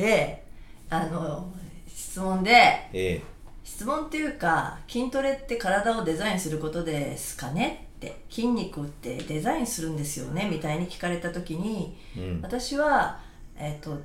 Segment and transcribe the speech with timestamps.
[0.00, 0.42] で
[0.88, 1.52] あの
[1.86, 3.22] 質問でえ
[3.62, 7.86] 質問っていうか筋トレって体をデザインすることですかね？
[7.98, 10.48] って筋肉ってデザインするんですよね？
[10.50, 12.40] みたいに聞かれた時にえうん。
[12.42, 13.20] 私は
[13.56, 14.00] えっ、と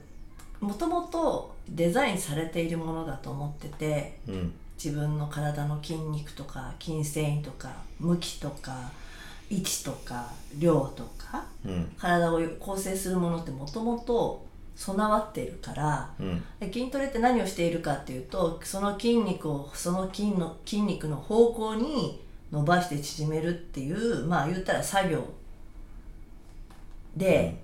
[0.59, 4.53] もともとデザインされているものだと思っててうん。
[4.75, 8.91] 自分の体の筋肉とか筋繊維とか向きとか
[9.49, 11.95] 位置とか量とかうん。
[11.97, 16.43] 体を構成するものってもともと備わっているからうん。
[16.59, 22.21] で筋トレって何をしているかっていうとその筋肉をその筋の筋肉の方向に
[22.51, 25.23] 伸ばして縮めるっていうまあ言ったら作業
[27.15, 27.61] で、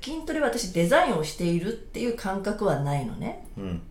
[0.00, 3.46] 筋トレは私デザインをしているっていう感覚はないのね。
[3.58, 3.82] うん。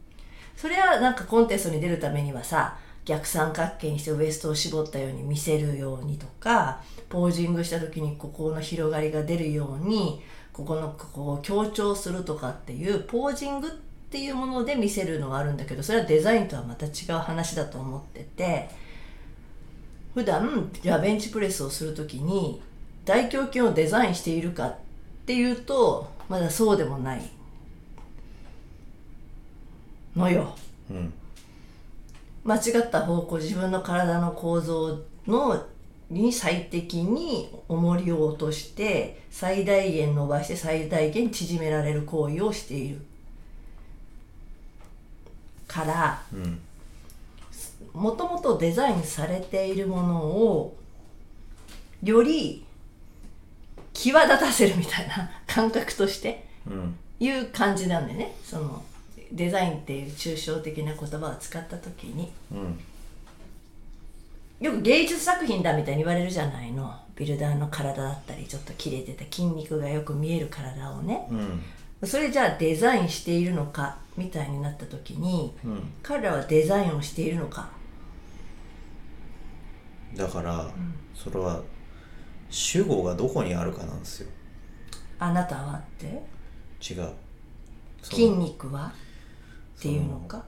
[0.55, 10.23] それはなんかコンテストに出るためにはさ逆三角形にしてウエストを絞ったように見せるようにとかポージングした時にここの広がりが出るように
[10.55, 13.71] ここのここを強調するとかっていうポージングっ
[14.09, 18.69] ていうもので見せるのがあるんだけどそれはデザインとはまた違う話だと思ってて
[20.13, 22.61] 普段じゃあベンチプレスをする時に
[23.03, 24.75] 大胸筋をデザインしているかっ
[25.25, 27.21] ていうとまだそうでもない
[30.15, 30.55] のよ。
[30.89, 31.13] うん
[32.45, 35.65] 間違った方向自分の体の構造の
[36.09, 43.01] に最適に重りを落として最大限伸ばして最大限縮められる行為をしている。
[45.67, 46.21] から
[47.93, 50.77] もともとデザインされているものを
[52.03, 52.63] より
[53.93, 56.45] 際立たせるみたいな感覚として
[57.19, 58.35] いう感じなんでね。
[58.43, 58.83] その
[59.31, 62.31] デザインっていう抽象的な言葉を使った時に。
[62.51, 62.79] うん。
[64.59, 66.93] よく芸術作品だみたいに言われるじゃないの。
[67.15, 71.27] ビルダーの体だったりちょっと切れてた筋肉がよく見える体をね。
[71.29, 72.07] うん。
[72.07, 75.93] それじゃあデザインしているのかみたいになった時にうん。
[76.03, 77.69] 彼らはデザインをしているのか。
[80.15, 80.71] だから、
[81.13, 81.61] それは
[82.49, 84.29] 主語がどこにあるかなんですよ。
[85.19, 86.05] あなたはって？
[86.05, 87.11] 違う。
[88.01, 88.93] 筋肉は？
[89.77, 90.45] っていうのか？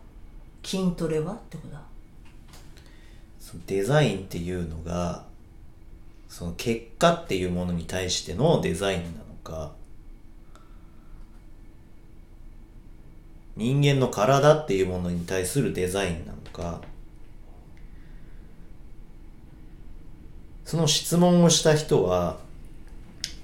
[0.64, 1.34] 筋トレは？
[1.34, 1.82] ってことだ
[3.50, 5.24] そのデザインっていうのが
[6.28, 9.72] その結果っていうものに対してのデザインなのか
[13.56, 16.82] 人間の体っていうものに対するデザインなのか
[20.66, 22.40] その質問をした人は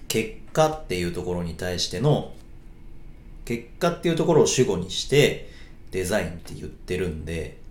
[0.09, 2.33] 結果っていうところに対しての
[3.45, 5.49] 結果っていうところを主語にして
[5.91, 7.62] デザインって言ってるんで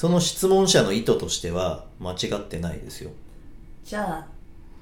[0.00, 3.10] その質問者の意図としては間違ってないですよ。
[3.84, 4.26] じゃあ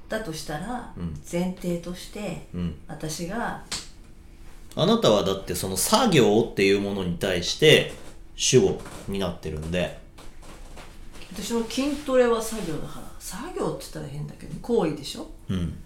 [0.07, 2.75] だとしたらうん前提としてうん。
[2.87, 3.61] 私が
[4.77, 7.91] あなたはだってその作業っていうものに対して
[8.37, 9.99] 主語になってるんで、
[11.33, 15.29] 私の筋トレは作業だから作業って言ったら変だけど行為でしょ？
[15.49, 15.77] うん。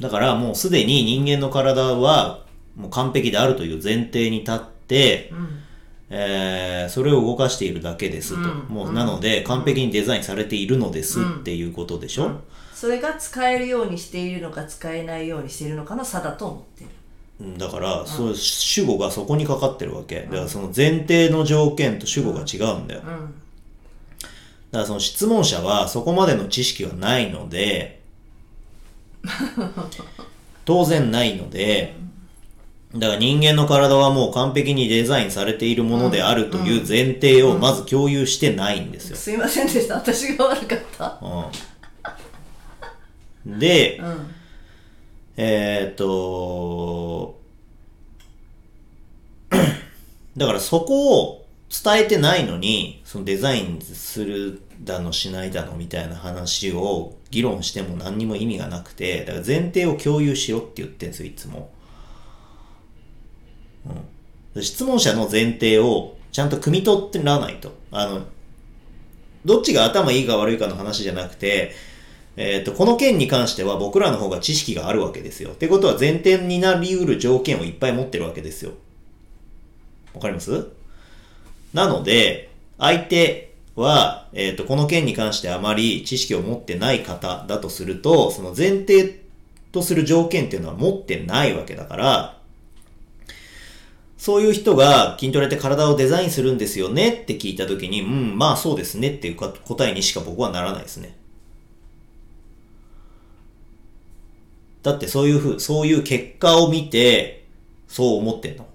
[0.00, 2.46] だからもうすでに人間の体は
[2.76, 4.62] もう完璧であるという前提に立って、
[5.32, 5.48] うん。
[6.10, 8.40] えーそれを動かしているだけですと。
[8.40, 8.66] うん。
[8.68, 12.40] もうなので完璧にデザインされているのですっていうことでしょ、
[12.74, 16.90] それが使えるようにしているのか使えないようにしているのかの差だと思ってる。
[17.40, 17.58] うん。
[17.58, 20.22] だから、そう主語がそこにかかってるわけ。
[20.22, 23.00] だからその前提の条件と主語が違うんだよ。
[23.00, 23.34] だかうん。
[24.72, 28.02] らその質問者はそこまでの知識はないので、
[30.64, 31.94] 当然ないので、
[32.94, 39.16] だから人間の体はもう完璧にデザインされているものであるという前提をまず共有してないんですよ。
[39.16, 39.94] すいませんでした。
[39.94, 41.18] 私が悪かった。
[43.46, 44.34] うん、で、うん。
[45.36, 47.40] えーっと、
[50.36, 61.70] だからそこを伝えてないのに、そのデザインするだのしないだのみたいな話を議論しても何にも意味がなくて、だから前提を共有しろって言ってるんですよ、いつも。
[64.60, 67.72] 質問者の前提をちゃんと汲み取ってらないと。
[67.90, 68.26] あの、
[69.44, 71.72] どっちが頭いいか悪いかの話じゃなくて、
[72.36, 75.50] えっ、と、この件に関しては僕らの方が知識があるわけですよ。
[75.50, 78.72] ってことは前提になり得る条件をいっぱい持ってるわけですよ。
[80.14, 80.68] わかります？
[81.74, 89.20] なので、相手は、えっ、と、この件に関してあまり知識を持ってない方だとすると、その前提
[89.72, 92.38] とする条件っていうのは持ってないわけだから、
[94.22, 101.16] そういう人が筋トレって体をデザインするんですよねって聞いたときに、うん、まあそうですねっていう答えにしか僕はならないですね。
[104.84, 107.46] だってそういうふう、そういう結果を見て、
[107.88, 108.68] そう思ってんの。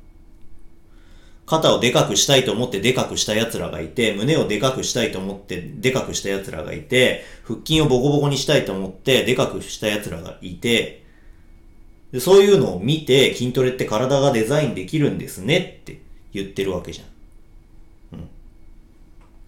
[1.45, 11.06] 肩をでかくしたいと思ってでかくした奴らがいて、胸をでかくしたいと思ってでかくした奴らがいて、腹筋をボコボコにしたいと思ってでかくした奴らがいて、
[12.11, 15.99] でそういうのを見て筋トレって体がデザインできるんですねって
[16.33, 17.03] 言ってるわけじゃ
[18.15, 18.19] ん。
[18.19, 18.25] うん。
[18.25, 18.27] っ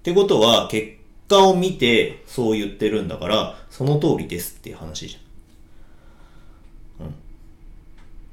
[0.03, 0.94] てことは、結
[1.29, 7.07] 果を見てそう言ってるんだから、その通りですっていう話じゃん。
[7.07, 7.15] うん。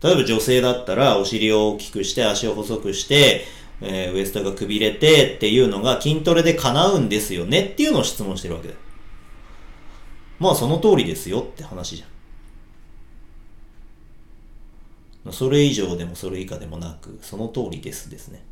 [0.03, 3.45] 例えば女性だったら、お尻を大きくして、足を細くして、
[3.81, 8.81] えーウエストがくびれてっていうのが筋トレで叶うんですよねっていうのを質問してるわけだよ。
[10.39, 12.09] まあその通りですよって話じゃん。
[15.33, 18.45] それ以上でもそれ以下でもなく、その通りですですね。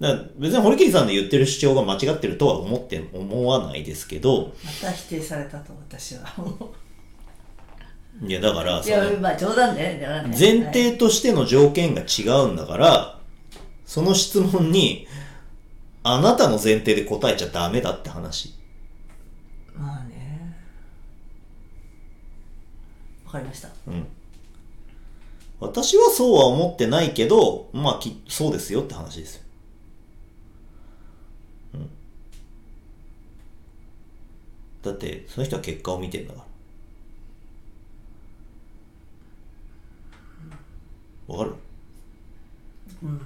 [0.00, 6.24] だ別に堀切さんの言ってる主張が間違ってるとは思って、思わないですけど、また否定されたと私は
[8.22, 13.20] いやだから、いやそのまあ冗談でねね前提としての条件が違うんだから、
[13.86, 15.06] その質問に、
[16.02, 18.54] あなたの前提で答えちゃダメだって話。
[19.74, 20.56] まあね
[23.23, 24.06] わかりましたうん。
[25.60, 29.42] 私はそうは思ってないけど、まあき、そうですよって話ですよ。
[31.74, 31.90] うん。
[34.82, 36.44] だって、その人は結果を見てんだか
[41.28, 41.34] ら。
[41.34, 41.54] わかる？
[43.02, 43.20] うん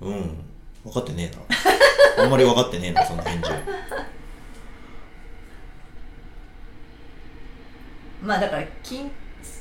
[0.00, 0.36] うん。
[0.84, 2.24] 分かってねえな。
[2.24, 3.58] あんまり分かってねえな、その返事は。
[8.22, 9.10] まあだから金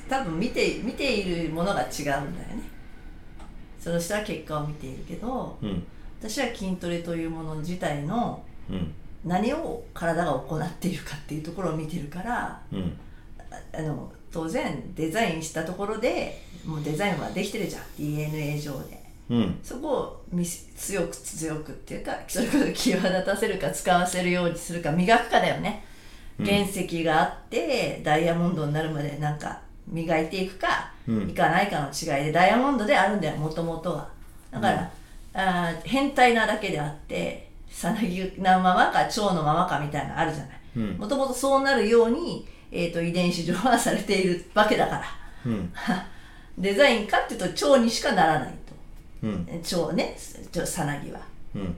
[0.10, 2.64] 多分見て見ているものが違うんだよね
[3.80, 5.84] その人は結果を見ているけどうん。
[6.20, 8.94] 私は筋トレというもの自体のうん。
[9.24, 12.98] 何を体が行っているかっていうところを見てるからうん。
[13.74, 19.60] あの当然デザインしたところでもうデザインはできてるじゃん DNA 上でうん。
[19.64, 20.26] そこを
[20.76, 25.96] 強く強くっていうかそれこそ際立たせるか使わせるようにするか磨くかだよね、うん
[26.38, 31.30] 原石があってダイヤモンドになるまでなんか磨いていくか、うん。
[31.30, 34.10] いかないかの違いでダイヤモンドであるんだよもともとは。
[34.52, 34.92] だから、
[35.34, 40.60] あー変態なだけであってさなぎなままか蝶のままかみたいなのあるじゃない。
[40.78, 40.98] うん。
[40.98, 45.04] もともとそうなるように、えー、と遺伝子上はされているわけだから。
[45.46, 45.74] うん。
[46.58, 48.54] デザインかっていうと蝶にしかならない
[49.24, 49.46] うん。
[49.46, 50.18] と蝶ね
[50.52, 51.20] 蝶さなぎは。
[51.54, 51.76] うん。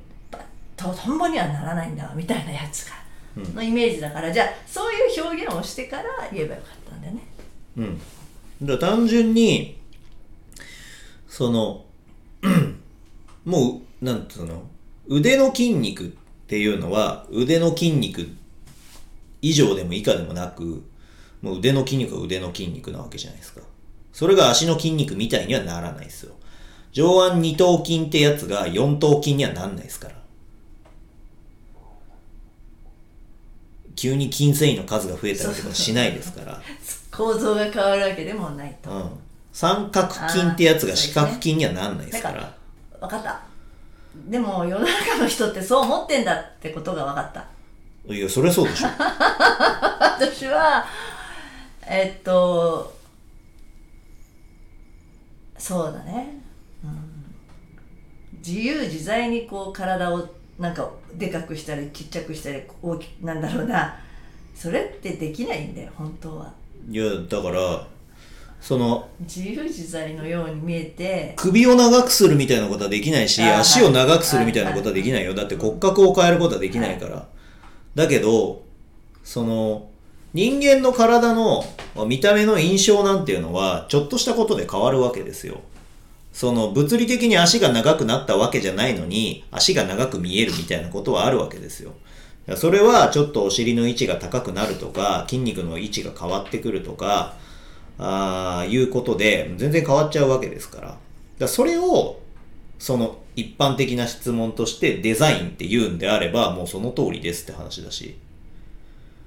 [0.75, 2.95] とトンボにはならないんだわみたいなやつが。
[3.37, 3.55] うん。
[3.55, 4.31] のイメージだから。
[4.31, 7.21] じゃあそういう表現をしてから言えばよかったんだよね
[7.77, 8.01] うん。
[8.63, 9.77] だ単純に、
[11.27, 11.85] その、
[13.45, 14.63] もう、なんつうの、
[15.07, 16.09] 腕の筋肉っ
[16.47, 18.27] ていうのは、腕の筋肉
[19.41, 20.83] 以上でも以下でもなく、
[21.41, 23.61] もう腕の筋肉は腕の筋肉なわけじゃないですか。
[24.11, 26.33] それが足の筋肉みたいにはならないですよ。
[26.91, 30.15] 上腕二頭筋ってやつが四頭筋にはなんないですから。
[33.95, 36.61] 急に筋繊維の数が増えたりとかしないですから。
[37.17, 39.09] 構造が変わるわけでもないと、うん。
[39.51, 42.53] 三角筋ってやつが四角筋にはなんないですかだら。
[42.99, 43.41] 分かった。
[44.29, 48.13] でも世の中の人ってそう思ってんだってことが分かった。
[48.13, 48.87] いや、そりゃそうでしょ。
[49.99, 50.85] 私は
[51.87, 52.95] えっと
[55.57, 56.39] そうだね、
[56.83, 57.35] うん、
[58.37, 60.27] 自由自在にこう体を
[60.59, 63.99] なんかでかくしたりちっちゃくしたり大きなんだろうな。
[64.53, 66.51] それってできないんだよ本当は
[66.89, 67.87] いや、だから、
[68.61, 75.33] その、自由自在のように見えて首を長くするみたいなことはできないし、足を長くするみたいなことはできないよ。
[75.33, 77.27] だって骨格を変えることはできないから。
[77.95, 78.63] だけど、
[79.23, 79.89] その、
[80.33, 81.65] 人間の体の
[82.07, 85.61] 見た目の印象なんていうのは、ちょっとしたことで変わるわけですよ。
[86.31, 91.93] その、物理的に足が長くなったわけじゃないのに、足が長く見えるみたいなことはあるわけですよ。
[92.55, 97.35] それはちょっとお尻の位置が高くなるとか、筋肉の位置が変わってくるとか、
[97.99, 100.97] ああいうことで全然変わっちゃうわけですから。
[101.39, 102.19] だそれを、
[102.79, 108.17] その一般的な質問としてデザインって言うんであれば、もうその通りですって話だし。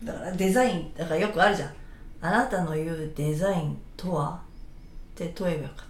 [0.02, 1.74] だからデザインだからよくあるじゃん
[2.22, 4.40] あなたの言うデザインとは
[5.14, 5.86] って問えばよかっ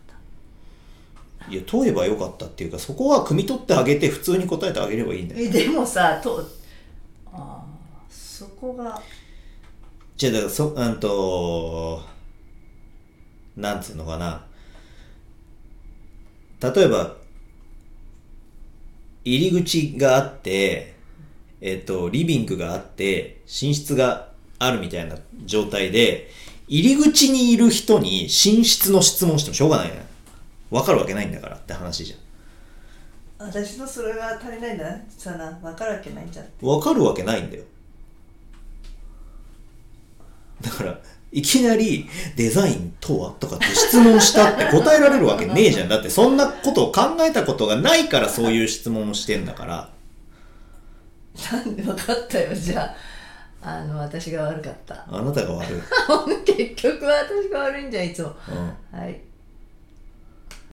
[1.46, 5.46] たいや、問えばよかったっていうか、そこは汲み取ってあげて普通に答えてあげればいいんだよ。
[5.46, 6.44] えでもさと
[8.61, 9.00] こが
[10.17, 12.02] じゃあ、だからそ、うんと、
[13.57, 14.45] なんつうのかな。
[16.61, 17.17] 例えば、
[19.25, 20.95] 入り口があって、
[21.62, 26.31] えっと、リビングがあって、寝室があるみたいな状態で、
[26.69, 28.29] 入り口にいる人に寝
[28.64, 30.05] 室の質問してもしょうがないね。
[30.71, 32.17] わかるわけないんだからって話じゃ
[33.45, 33.49] ん。
[33.49, 37.64] 私のそれが足りないんだなさな分かるわけないんじゃんわかるわけないんだよ。
[40.61, 40.99] だから、
[41.33, 45.88] いきなりデザインとはとかって質問したって答えられるわけねえじゃん。
[45.90, 49.88] だってそんなことを考えたことがないからそういう質問をしてんだから。
[51.52, 52.95] なんで分かったよじゃ
[53.62, 55.81] ああの私が悪かったあなたが悪い。
[56.45, 58.99] 結局は私が悪いんじゃんいつもうん。
[58.99, 59.21] はい